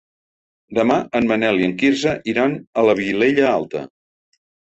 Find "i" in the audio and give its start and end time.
1.63-1.67